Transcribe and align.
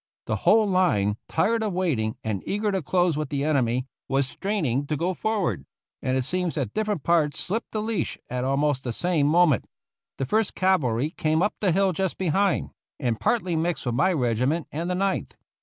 The 0.25 0.37
whole 0.37 0.65
line, 0.67 1.17
tired 1.29 1.61
of 1.61 1.73
waiting, 1.73 2.15
and 2.23 2.41
eager 2.47 2.71
to 2.71 2.81
close 2.81 3.15
with 3.15 3.29
the 3.29 3.43
enemy, 3.43 3.85
was 4.09 4.27
straining 4.27 4.87
to 4.87 4.97
go 4.97 5.13
forward; 5.13 5.63
and 6.01 6.17
it 6.17 6.23
seems 6.23 6.55
that 6.55 6.73
differ 6.73 6.93
ent 6.93 7.03
parts 7.03 7.39
slipped 7.39 7.69
the 7.71 7.83
leash 7.83 8.17
at 8.27 8.43
almost 8.43 8.83
the 8.83 8.93
same 8.93 9.27
mo 9.27 9.45
ment. 9.45 9.65
The 10.17 10.25
First 10.25 10.55
Cavalry 10.55 11.11
came 11.11 11.43
up 11.43 11.53
the 11.59 11.71
hill 11.71 11.93
just 11.93 12.17
behind, 12.17 12.71
and 12.99 13.19
partly 13.19 13.55
mixed 13.55 13.85
with 13.85 13.93
my 13.93 14.11
regiment 14.11 14.65
and 14.71 14.89
the 14.89 14.95
Ninth. 14.95 15.37